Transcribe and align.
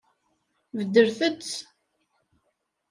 Beddlet-t. 0.77 1.49